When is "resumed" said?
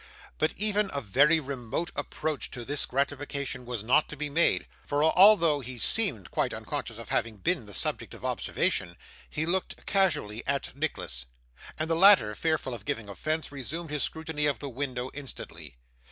13.51-13.91